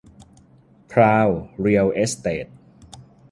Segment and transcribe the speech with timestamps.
[0.91, 1.29] พราว
[1.59, 2.47] เรียล เอสเตท